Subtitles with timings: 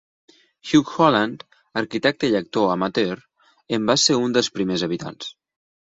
[0.69, 1.43] Hugh Holland,
[1.83, 3.13] arquitecte i actor amateur,
[3.79, 5.35] en va ser un dels primers habitants.